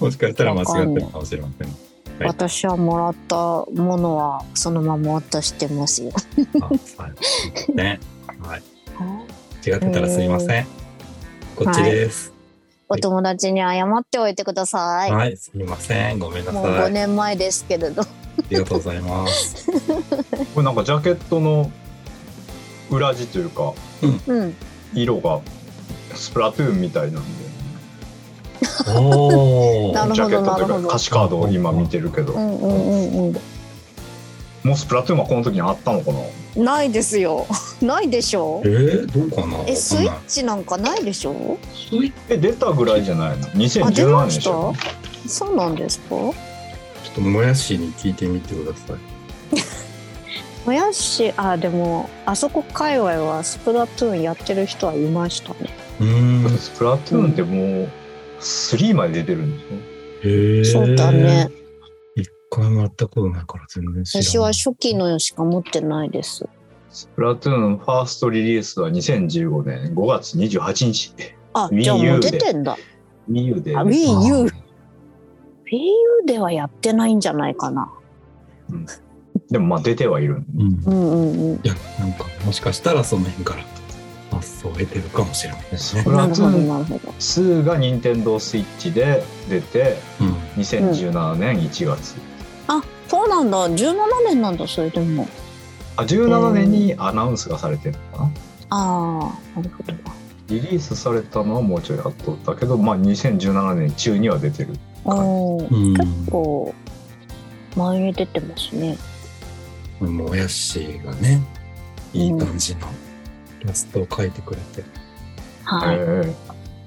[0.00, 1.68] もしかしたら間違ってるかもしれません。
[1.68, 1.76] はい
[2.22, 6.12] 私はもらったものはそのまま渡してますよ。
[6.60, 6.66] あ
[7.02, 7.74] はい。
[7.74, 7.98] ね。
[8.40, 8.62] はい。
[9.66, 10.66] 違ってたらすいません。
[11.56, 12.39] こっちです。
[12.92, 15.12] お友達に謝っておいてください。
[15.12, 15.36] はい。
[15.36, 16.18] すみません。
[16.18, 16.86] ごめんなもう5さい。
[16.86, 18.02] あ年前ですけれど。
[18.50, 19.66] りがとうございます。
[20.54, 21.70] これなんかジャケットの
[22.90, 23.72] 裏地というか
[24.26, 24.56] うん。
[24.92, 25.40] 色が
[26.16, 27.28] スプラトゥーンみたいなんで、
[28.96, 29.92] おお。
[29.94, 33.40] なるほどジャケットというなるほどか歌詞カードを今見てるけど、うんうんうんうん。
[34.64, 36.10] もうスプラトゥーンはこの時にあったのか
[36.56, 36.64] な？
[36.64, 37.46] ないですよ。
[37.80, 39.64] ないでしょえー、どうかな？
[39.66, 43.46] え、スイッチなんかないでしょスイッチえ出たぐらいじゃないの？
[43.46, 44.74] あ、出2017まし年でしょ
[45.24, 45.28] た。
[45.28, 46.08] そうなんですか？
[46.08, 46.34] ちょっ
[47.14, 48.96] ともやしに聞いてみてください。
[50.66, 55.56] もやし、あ、でも、あそこ界隈はスプラトゥーンやってる人はいましたね。
[56.00, 56.58] うーん。
[56.58, 57.88] スプラトゥーンってもう
[58.40, 59.78] 3まで出てるんですよ。
[60.22, 60.64] へえ。
[60.86, 61.50] そうだね。。
[62.52, 64.26] 一回もやったことないから全然知らない。
[64.26, 66.48] 私は初期のしか持ってないです。
[66.90, 71.14] スプラトゥーンファーストリリースは2015年5月28日。
[71.52, 72.76] あ、Wii じゃあも U うで出てんだ。
[73.30, 73.76] Wii U で。
[73.76, 74.34] あ、Wii U。
[74.44, 74.50] Wii
[75.70, 77.92] U ではやってないんじゃないかな。
[79.50, 80.42] でもまあ出てはいる。
[80.56, 80.82] うん。
[80.84, 81.54] うんうんうん。
[81.54, 83.62] いや、なんか、もしかしたらその辺から
[84.32, 86.04] 発想を得てるかもしれませんねス。
[86.04, 86.98] プラトゥーンなるほど。
[87.12, 90.32] 2が任天堂スイッチで出て、うん。
[90.60, 92.16] 2017年1月。
[92.72, 93.68] あ、そうなんだ。
[93.68, 93.94] 17
[94.26, 95.26] 年なんだ、それでも。
[95.96, 98.30] あ、17年にアナウンスがされてるのかな？
[98.70, 99.92] ああ、なるほど。
[100.46, 104.74] リリースされたのはもうちょい後だけど、まあ2017年中には出てる。
[105.04, 105.94] おーうん。
[105.94, 106.74] 結構、
[107.76, 108.96] 前に出てますね。
[110.00, 111.40] もやしがね、
[112.12, 112.86] いい感じの
[113.62, 114.84] イラストを描いてくれて。
[115.64, 115.96] はい。
[115.98, 116.34] え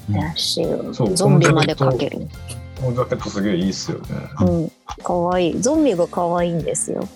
[0.10, 2.28] うんやしゾンビまで描ける。
[2.50, 4.08] えこのジャケットすげえいいっすよね。
[4.42, 4.72] うん。
[5.02, 5.62] かわいい。
[5.62, 7.08] ゾンビがかわいいんですよ。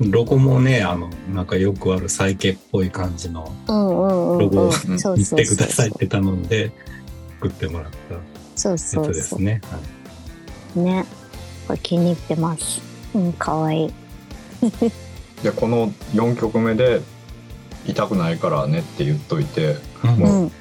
[0.00, 4.98] ロゴもね、あの、なんかよくあるサイケっぽい感じのロゴをうん。
[4.98, 6.72] そう言そうってくだそうさいって頼んで
[7.34, 7.98] 作ってもらった
[8.56, 9.12] そうやそうそう。
[9.12, 9.60] つですね。
[9.70, 9.78] は
[10.76, 11.04] いね。
[11.66, 12.80] これ気に入ってます。
[13.14, 13.92] うん、かわいい。
[15.42, 17.00] で、この4曲目で、
[17.86, 20.52] 痛くないからねって言っといて、うんもうん。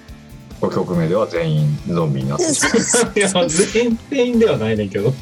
[0.62, 5.14] 5曲目では全員ゾンビになってしま いや、全員全員ではないねんけど。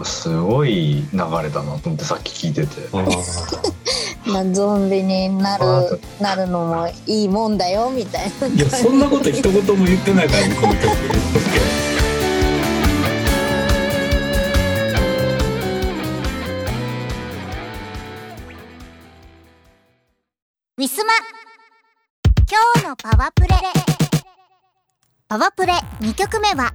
[0.00, 0.04] う。
[0.04, 2.88] すごい流れだなと思ってさっき聞いてて。
[2.92, 8.46] あな ゾンビになあるなるのもいいもんだよみたいな。
[8.46, 10.86] いや、そんなこと一言も言ってないからね、この曲。
[20.80, 21.12] ウィスマ
[22.50, 23.48] 今日のパワプレ
[25.28, 26.72] パワプレ2曲目は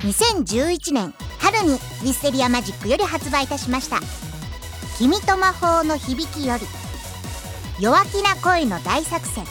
[0.00, 1.14] 2011年
[1.52, 4.00] 春にウィステリアマジックより発売いたしました
[4.98, 6.66] 「君と魔法の響き」より
[7.78, 9.46] 「弱気な恋の大作戦」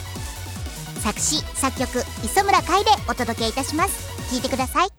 [1.02, 4.16] 作詞作曲磯村海でお届けいたします。
[4.30, 4.95] 聴いてください。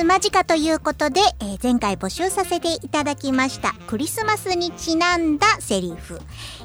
[0.00, 6.18] ス間近ということで、えー前回募集させていただきましたクリスマスにちなんだセリフ、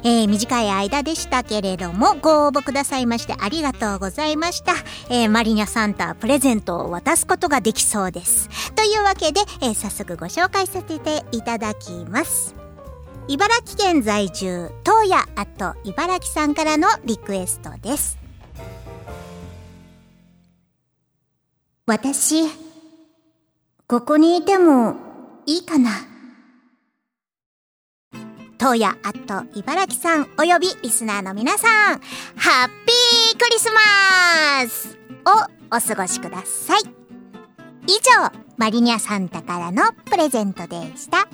[0.05, 4.71] えー短い間でしたけれどもご応募くださいましてありがとうございました、
[5.09, 8.49] えーマリニャサンタプレゼントを渡すことができそうです。
[8.73, 12.55] というわけで、えー早速ご紹介させていただきます。
[13.27, 18.17] 茨城県在住東野あと茨城さんからのリクエストです。
[21.85, 22.64] 私
[23.87, 24.95] ここにいても
[25.45, 25.91] いいかな。
[28.57, 31.99] 東野あと茨城さんおよびリスナーの皆さん
[32.35, 36.81] ハッピークリスマスをお過ごしください。
[37.85, 41.27] 以上マリニャサンタからのプレゼントでした。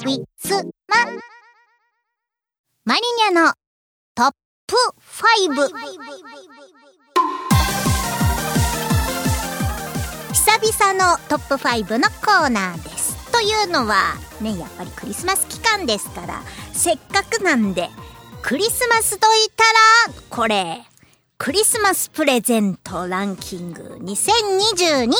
[0.00, 1.18] ウィスマン
[2.84, 3.54] マリニャの
[4.68, 5.54] プ5
[10.34, 13.32] 久々のトップ5のコーナーです。
[13.32, 16.42] というのはねやっぱりクリスマス期間ですから
[16.74, 17.88] せっかくなんで
[18.42, 19.64] クリスマスと言った
[20.12, 20.84] らこれ。
[21.38, 25.12] クリスマスプレゼントランキング2022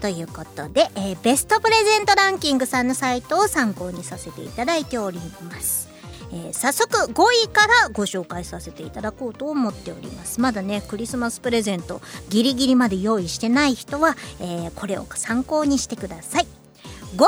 [0.00, 5.18] ということで、えーベストプレゼントランキングさんのサイトを参考にさせていただいており
[5.50, 5.95] ます。
[6.36, 10.40] えー早速5位からご紹介させていただこうと思っております。
[10.40, 16.46] まだねクリスマスプレゼントギリギリまで用意してない人は、えーこれを参考にしてください。
[17.16, 17.24] 5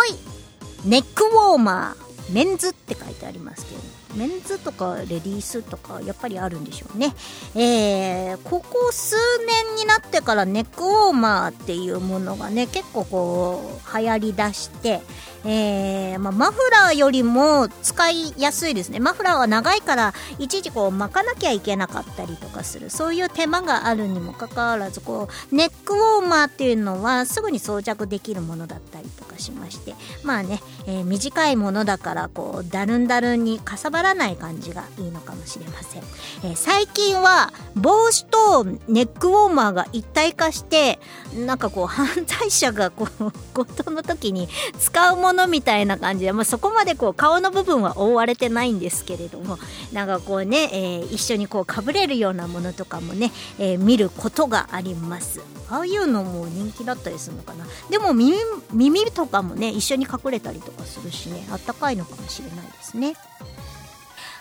[0.85, 2.09] 位ネックウォーマー。
[2.31, 3.81] メンズって書いてありますけど
[4.15, 7.15] メンズとかレディースとかやっぱりあるんでしょうね。
[7.55, 9.17] えーここ数
[9.47, 15.01] 年になってからネックウォーマーっていうものがね結構こう流行りだして
[15.45, 18.99] えーまあ、マフラーよりも使いやすいですね。
[18.99, 22.91] マフラーは長いからいちいちこう巻かなきゃいけなかったりとかする。
[22.91, 29.95] そういう手間があるにもかかわらずこうネックウォーマーっていうのはすぐに装着できるものだったりとかしまして。
[30.25, 36.03] まあね、えー短いものだからこうだるんだるんにかさばらない感じがいいのかもしれません、
[36.45, 40.99] えー最近は帽子とネックウォーマーが一体化して
[41.47, 49.59] なんかこう 犯罪者がこう 強盗の時に使うものみたいな感じで、まあ、そこまでこう顔の部分は覆われてないんですけれども
[49.93, 55.41] なんかこうね、えー一緒にこうかぶれるようなものとかもね、えー見ることがあります。
[55.71, 57.67] ああいうのも人気だったりするのかな。
[57.91, 58.39] でも耳
[58.73, 63.15] 耳とかもね一緒に隠れたりとかするしねあったかいのかもしれないですね。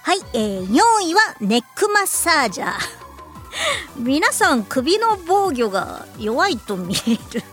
[0.07, 2.71] はい、えー、4位はネックマッサージャー。
[4.01, 7.43] 皆さん首の防御が弱いと見える。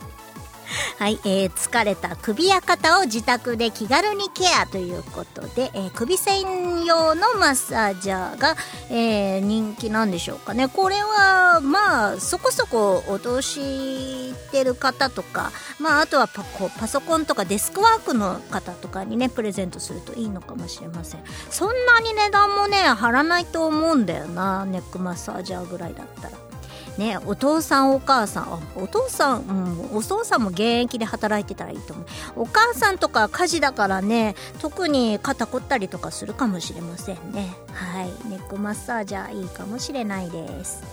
[0.98, 8.56] はい、えー疲れた首や肩を自宅で気軽にケアということで、えー首専用のマッサージャーが、
[8.90, 26.53] えー人気なんでしょうかねこれはまあそこそこお通してる方とか、まあ、あとはパこパソコンとかデスクワークの方とかにねプレゼントするといいのかもしれませんそんなに値段もね張らないと思うんだよなネックマッサージャーぐらいだったら。
[26.98, 29.52] ね、お父さんお母さんお父さん、う
[29.94, 32.06] ん、お父さんも現役で働いてたらいいと思う。
[32.36, 37.54] お母さんとか家事だからね特に肩凝ったりとかするかもしれませんね。
[37.72, 38.28] はい。
[38.28, 40.84] ネックマッサージャーいいかもしれないです。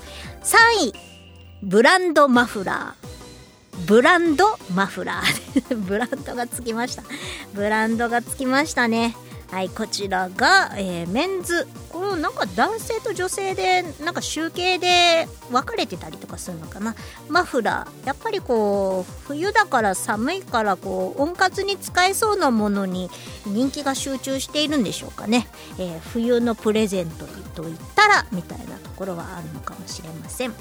[0.44, 0.94] 3位
[1.62, 3.88] ブランドマフラー。
[3.88, 5.78] ブランドマフラー。
[5.86, 7.04] ブランドがつきました。
[7.54, 9.16] ブランドがつきましたね。
[9.52, 11.68] はいこちらが、えーメンズ。
[11.90, 16.96] このなんか男性と女性でなんか集計で分かれてたりとかするのかな。
[17.28, 18.08] マフラー。
[18.08, 23.10] やっぱりこう冬だから寒いからこう温活に使えそうなものに
[23.46, 25.48] 人気が集中しているんでしょうかね、
[25.78, 30.54] えー冬のプレゼントといったらみたいなところはあるのかもしれません。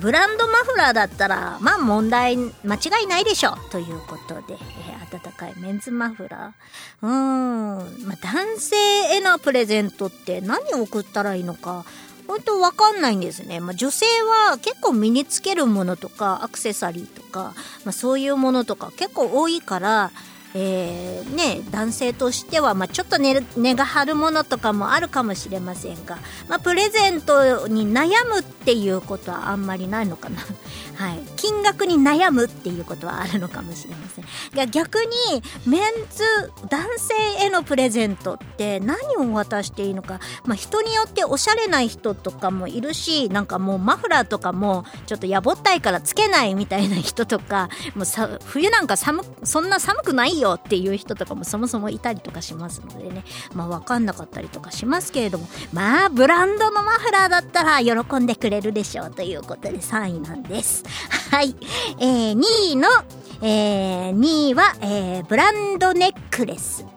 [0.00, 7.06] ブランドマフラーだったらまあ問題間違いないでしょということで、えー温かいメンズマフラー。
[7.06, 11.84] うーん、まあ、男性へのプレゼントって何を送ったらいいのか
[12.26, 13.60] 本当わかんないんですね。
[13.60, 14.06] まあ、女性
[14.48, 20.10] は結構身につけるものとかアクセサリーとか、まあ、そういうものとか結構多いから
[20.56, 30.40] えー、ね、男性としては、まあ、ちょっと値、ね、が張るものとかもあるかもしれませんが、まあ、プレゼントに悩むっていうことはあんまりないのかな。
[30.94, 31.18] はい。
[31.36, 34.24] 金額に悩むっていうことはあるのかもしれません。
[34.56, 53.24] が逆に、メンズ、男性へのプレゼントって何を渡していいのか、まあ、人によっておしゃれな人とかもいるし、なんかもうマフラーとかもちょっとやぼったいからつけないみたいな人とか、もうさ冬なんか寒、そんな寒くないよよっていう人とかもそもそもいたりとかしますのでね。
[53.54, 55.48] まあ分かんなかったりとかしますけれども。
[55.72, 60.84] まあブランドのマフラーだったら喜んでくれるでしょうということで3位なんです。
[61.30, 61.56] はい。
[61.98, 62.42] えー、2
[62.72, 62.88] 位の
[63.42, 66.93] えー、2位は、えー、ブランドネックレス。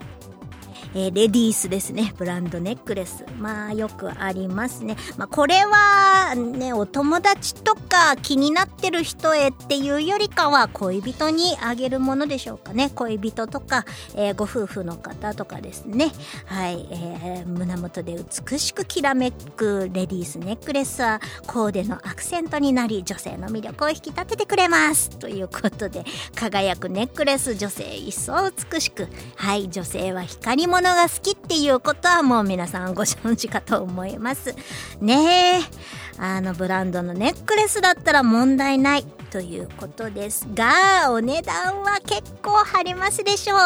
[0.97, 2.11] えー、レディースですね。
[2.17, 3.23] ブランドネックレス。
[3.37, 4.97] まあよくありますね。
[5.15, 12.89] まあこれはね、お友達とか気になってる人へっていうよりかは恋人にあげるものでしょうかね。
[12.95, 13.85] 恋人とか、
[14.15, 16.11] えー、ご夫婦の方とかですね。
[16.47, 18.15] はい、えー、胸元で
[18.49, 25.11] 美しくきらめくレディースネックレスはコーデのアクセントになり女性の魅力を引き立ててくれます。
[25.11, 34.55] ということで輝くネックレス女性一層美しくはい女性は光り物が好きっていうことはもう皆さんご承知かと思います。
[34.99, 35.97] ねえ。
[36.19, 43.59] あのブランドのネックレスだったら問題ないということですが、お値段は結構張りますでしょう。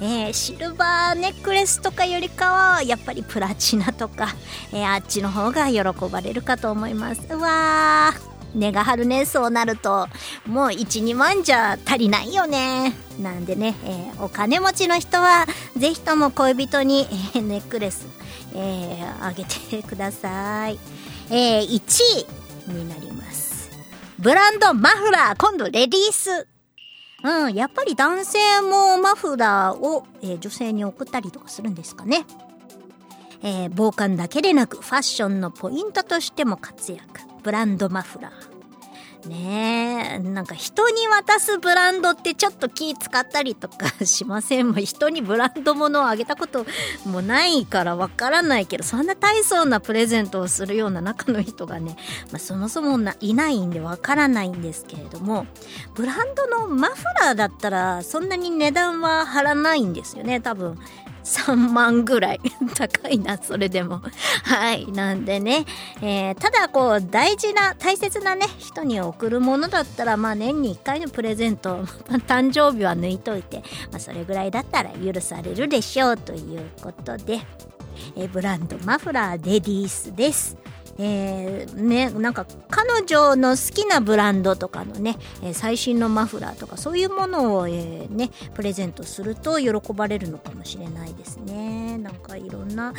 [0.00, 4.28] えー、シルバーネックレスとかよりかは、やっぱりプラチナとか、
[4.72, 7.22] えー、あっちの方が喜ばれるかと思います。
[7.30, 8.31] うわー。
[8.54, 10.08] 値が張るねそうなると。
[10.46, 12.92] もう12万じゃ足りないよね。
[13.20, 15.46] なんでね、えー、お金持ちの人は
[15.76, 18.06] ぜひとも恋人に、えー、ネックレス、
[18.54, 20.78] えー、あげてください、
[21.30, 22.26] えー、1
[22.68, 23.70] 位になります。
[24.18, 26.46] ブランドマフラー今度レディース。
[27.24, 32.24] うん、やっぱり男性もマフラーを、え、女性に送ったりとかするんですかね。
[33.44, 37.31] えー、防寒だけでなくファッションのポイントとしても活躍。
[37.42, 38.52] ブランドマフラー。
[39.28, 46.66] ねえ、なんか人に渡すブランドってちょっと気使ったりとかしませんも 人にブランド物をあげたこと
[47.04, 51.96] もないからわからないけど、そんな大層なプレゼントをするような中の人がね、
[52.32, 55.46] まあ、そもそもいないんでわからないんですけれども、
[55.94, 60.78] ブランドのマフラーだったらそんなに値段は張らないんですよね、多分。
[61.24, 62.40] 3万ぐらい。
[62.74, 64.02] 高いなそれでも。
[64.44, 64.90] はい。
[64.92, 65.64] なんでね、
[66.00, 71.84] えー、ただこう大事な大切なね人に贈るものだったらまあ年に1回のプレゼント
[72.26, 77.40] 誕生日は抜いといて、まあ、それぐらいだったら許されるでしょうということで、
[78.16, 80.56] えー、ブランドマフラーレディースです。
[80.98, 91.98] えー、ね、なんか彼女の好きなブランドとかのね、え最新のマフラーとかそういうものを、えー、ね、プレゼントすると喜ばれるのかもしれないですね。
[91.98, 92.92] なんかいろんな、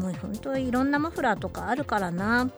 [0.00, 2.48] もう本当いろんなマフラーとかあるからな。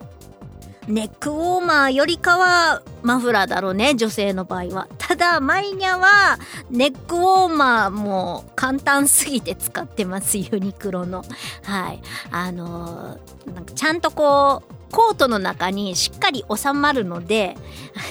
[0.88, 4.88] ネックウォーマーよりかはマフラーだろうね、女性の場合は。
[4.98, 6.38] ただ、マイニャは
[6.70, 11.24] ネックウォーマーも簡単すぎて使ってます、ユニクロの。
[11.64, 12.00] はい。
[12.30, 17.54] あのー、なんかちゃんとこう、コートの中にしっかり収まるので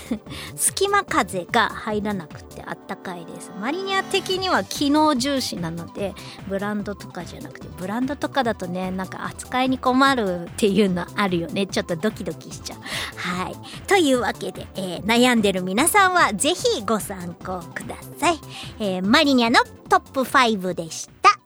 [0.56, 3.52] 隙間風が入らなくてあったかいです。
[3.60, 6.14] マリニア的には機能重視なので
[6.48, 11.66] ブランドとかじゃなくてブランドとかだとねなんか扱いに困るっていうのあるよね。
[11.66, 12.80] ちょっとドキドキしちゃう。
[13.18, 13.56] はい。
[13.88, 18.40] というわけで、えー、悩んでる皆さんはぜひご参考ください、
[18.80, 19.60] えー、マリニアの
[19.90, 21.40] トップ5でした。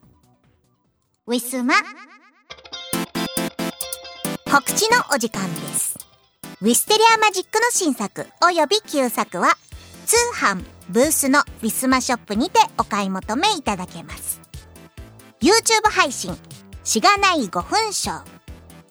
[1.27, 1.75] ウィスマ
[4.51, 5.95] 告知のお時間です。
[6.59, 9.49] ウィステリアマジックの新作及び旧作は
[10.07, 14.41] 通販ブースのウィスマショップにてお買い求めいただけます。
[15.39, 16.35] YouTube 配信
[16.83, 18.23] しがない5分ショー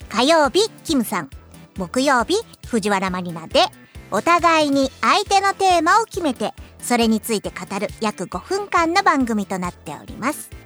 [0.09, 1.31] 火曜日キムさん
[1.77, 2.37] 木曜日
[2.69, 3.65] 藤原マリナで
[4.13, 10.58] お互いに相手のテーマを決めてそれについて語る約5分間の番組となっております。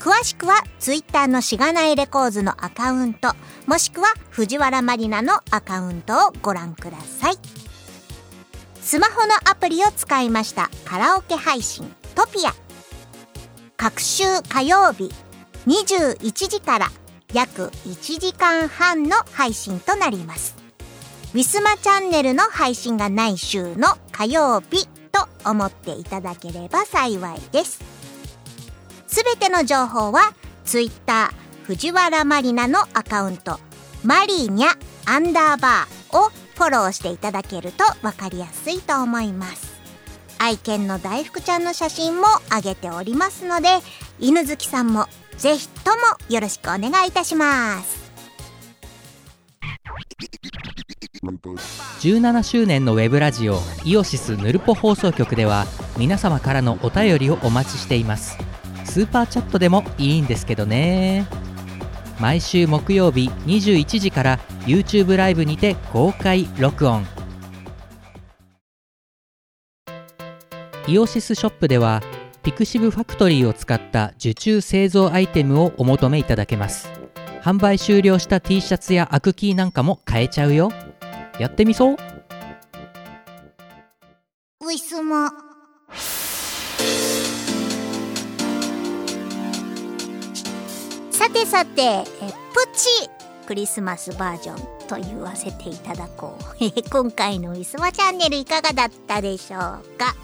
[0.00, 3.34] 詳しくは Twitter のしがないレコーズのアカウント、
[3.66, 7.34] もしくは藤原まりなのアカウントをご覧ください。
[8.80, 12.54] スマホのアプリを使いましたカラオケ配信トピア。
[13.76, 15.12] 各週火曜日
[15.66, 16.90] 21時から
[17.34, 20.56] 約1時間半の配信となります。
[21.34, 27.99] ウィスマチャンネルの配信がない週の火曜日と思っていただければ幸いです。
[29.10, 30.34] すべての情報は
[30.64, 31.30] Twitter
[31.64, 33.58] 藤原マリナのアカウント。
[34.04, 34.68] マリーニャ
[35.04, 39.80] アンダーバーをフォローしていただけると分かりやすいと思います。
[40.38, 43.68] 愛犬の大福ちゃんの写真も上げておりますので
[44.20, 45.06] 犬好きさんも
[45.36, 45.96] ぜひとも
[46.28, 48.10] よろしくお願いいたします。
[52.00, 55.66] 17周年のウェブラジオイオシスヌルポ放送局では
[55.98, 58.38] 皆様からのお便りをお待ちしています。
[58.90, 61.24] スーパーチャットでもいいんですけどね。
[62.18, 67.06] 毎週木曜日21時から YouTube ライブにて公開録音。
[70.88, 72.02] イオシスショップでは
[72.42, 76.90] pixivFACTORY を使った受注製造アイテムをお求めいただけます。
[77.44, 80.72] 販売終了した T シャツやアクキーなんかも買えちゃうよ。
[81.38, 81.96] やってみそう。
[84.62, 85.49] ウィスマ
[91.32, 92.04] てさてえ
[92.52, 92.88] プチ
[93.46, 99.60] クリスマスバージョンと言わせていただこうえ 今回のウィスマチャンネルいかがだったでしょう
[99.98, 100.14] か？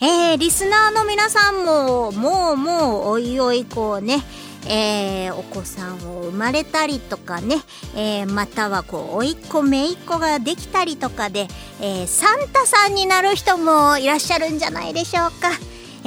[0.00, 4.22] えー、リスナーの皆さんももうもうおいおいこうね
[4.68, 7.56] えーお子さんを生まれたりとかね、
[7.94, 11.48] えーまたはこう甥っ子姪っ子ができたりとかで、
[11.80, 15.50] えーサンタさんになる人もいらっしゃるんじゃないでしょうか。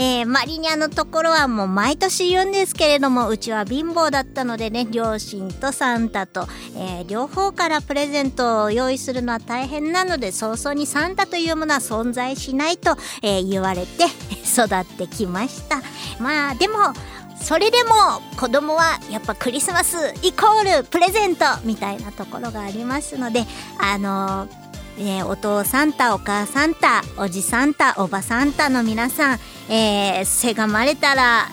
[0.02, 6.48] えーマリニャのところはもう毎年言うんですけれどもうちは貧乏だったのでね両親とサンタと、
[6.78, 14.06] えー両方からプレゼントを用意するのは大変なので早々にサンタというものは存在しないと、えー言われて
[14.48, 15.82] 育ってきました。
[16.20, 16.76] まあでも
[17.42, 17.94] それでも
[18.38, 23.46] 子供はやっぱクリスマスイコールプレゼントみたいなところがありますので
[23.80, 24.48] あの
[25.00, 29.40] ね、お父サンタお母サンタおじサンタおばサンタの皆さん、
[29.70, 31.48] えーせがまれたら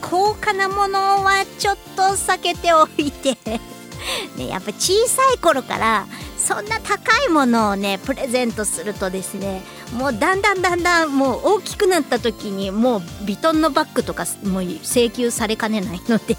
[0.00, 3.36] 高価なものはちょっと避けておいて。
[4.36, 6.06] ね、やっぱ小さい頃から
[6.36, 9.62] そんな高いものをねプレゼントするとですね
[9.92, 16.36] もうだんだんだんだんもう大きくなった時にもうヴィトンのバッグとかもう請求されかねないので。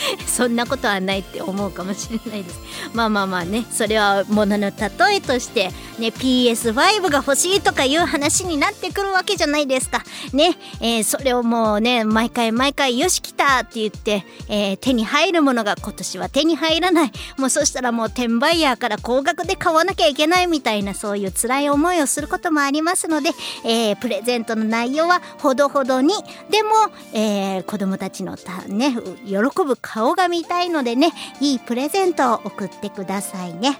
[0.26, 2.58] そんなことはないって思うかもしれないです。
[2.92, 5.70] まあまあまあねそれはものの例えとして
[6.02, 23.30] ね PS5 が欲しいとかいう話になってくるわけじゃないですかね、えーそれをもうね毎回毎回よし来たって言って、えー手に入るものが今年は手に入らないもうそしたらもう転売ヤーから高額で買わなきゃいけないみたいなそういう辛い思いをすることもありますので、
[23.64, 26.14] えープレゼントの内容はほどほどに
[26.50, 26.70] でも、
[27.12, 28.94] えー子供たちのたね
[29.26, 33.78] 喜ぶ顔が見たいのでねいいプレゼントを送ってくださいね。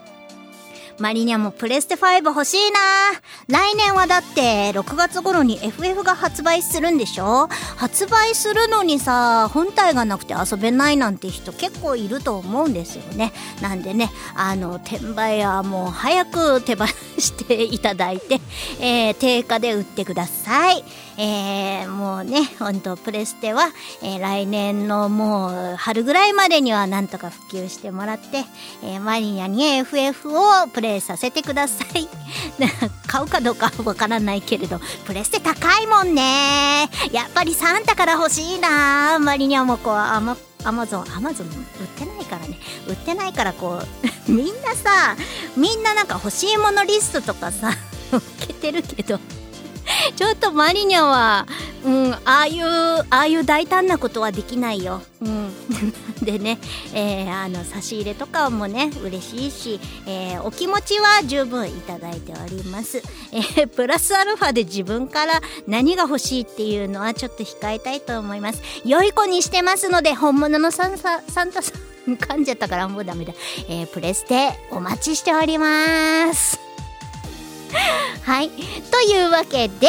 [1.02, 2.78] マリニャもプレステ5欲しいな。
[3.48, 7.48] 来年はだって6月頃に FF が発売するんでしょ？
[7.76, 13.32] 発売するのにさ本体がなくて遊べないなんて人結構いると思うんですよね。
[13.60, 18.40] なんでねあの転売屋もう早く手放していただいて、
[18.78, 20.84] えー定価で売ってください。
[21.24, 23.68] えーもうね本当プレステは、
[24.02, 28.44] えー来年のもう春ぐらいまでにはなんとか普及してもらって、
[28.82, 32.08] えーマリニャに FF をプレイさせてください。
[33.06, 36.88] 買うかどうかわからないけれどプレステ高いもんね。
[37.12, 39.18] やっぱりサンタから欲しいな。
[39.20, 41.46] マリニャもこうアマアマゾンアマゾン？
[41.46, 41.54] 売っ
[41.98, 42.58] てないからね。
[42.88, 43.86] 売ってないからこう
[44.32, 45.16] みんなさ
[45.56, 47.70] みんななんか欲しいものリストとかさ
[48.10, 49.20] 載っけてるけど。
[50.16, 51.46] ちょっとマリニャは、
[51.84, 55.02] うん、ああいうああいう大胆なことはできないよ。
[55.20, 55.52] うん、
[56.22, 56.58] でね、
[56.92, 63.02] えーあの差し入れとかもね嬉しいし、えーお気持ちは十分いただいております。
[63.32, 68.62] えープラスアルファで自分から何が欲しいっていうのはちょっと控えたいと思います。
[68.84, 71.72] 良い子にしてますので本物のサンササンタさ
[72.08, 73.32] ん噛んじゃったからもうダメだ。
[73.68, 76.71] えープレステお待ちしております。
[78.22, 78.50] はい。
[78.50, 79.88] というわけで、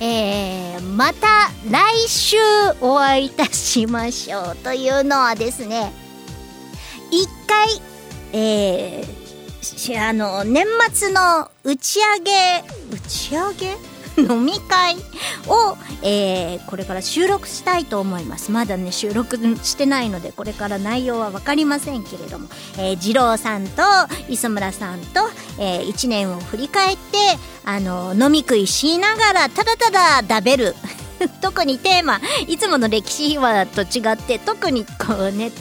[0.00, 2.36] えーまた来週
[2.80, 5.92] お会いいたしましょうというのはですね、
[7.10, 7.68] 一回、
[8.32, 13.76] えーあの、年末の打ち上げ、打ち上げ？
[14.30, 14.96] 飲み会
[15.48, 18.50] を、えーこれから収録したいと思います。
[18.50, 22.48] まだね、収録してないので、これから内容はわかりませんけれども、
[22.78, 23.82] えー、二郎さんと
[24.28, 25.20] 磯村さんと、
[25.58, 27.18] えー、1年を振り返って、
[27.64, 30.74] あの、飲み食いしながら、ただただ食べる。
[31.40, 35.52] 特にテーマ、いつもの歴史秘話と違って、特にこうね、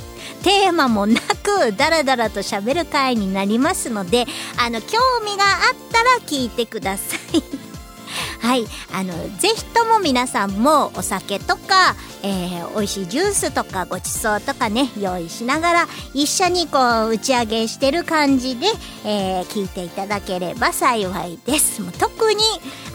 [0.44, 4.26] テーマもなくダラダラと喋る回になりますので
[4.58, 7.73] あの興味があったら聞いてください
[8.40, 18.68] はいあのぜひとも皆さんもお酒とか、えー、美味しいジュースとかごちそうとかね用意しながら一緒にこう打ち上げしてる感じで、
[19.06, 21.82] えー、聞いていただければ幸いです。
[21.82, 22.44] もう特に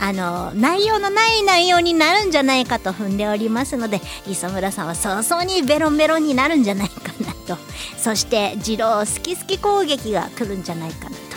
[0.00, 7.58] あの内容のない内容になるんじゃないかと踏んでおりますので磯村さんは早々にベロンベロンになるんじゃないかなと。
[7.98, 11.16] そして二郎好き好き攻撃が来るんじゃないかな。
[11.16, 11.27] と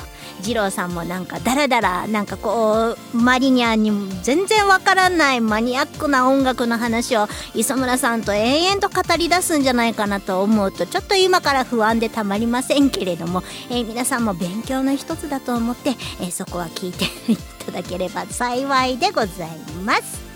[0.42, 3.92] 二郎さんもなんかダラダラなんかこうマリニャンに
[4.24, 19.50] 全然わからないマニアックな音楽の話を磯村さんと延々と語り出すんじゃないかなと思うとちょっと今から不安でたまりませんけれども、 えー皆さんも勉強の一つだと思って、えーそこは聞いていただければ幸いでござい
[19.84, 20.32] ます。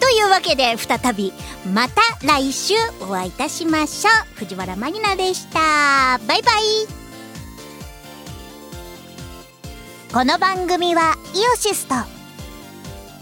[0.00, 1.32] というわけで再び
[1.72, 4.38] また来週お会いいたしましょう。
[4.40, 6.18] 藤原まりなでした。
[6.26, 7.01] バイバイ。
[10.12, 11.98] この番組はイオシスとウ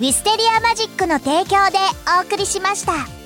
[0.02, 1.78] ィステリアマジックの提供で
[2.18, 3.19] お送りしました。